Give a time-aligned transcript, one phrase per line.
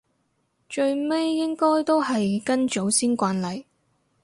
[0.67, 3.67] 最尾應該都係跟祖先慣例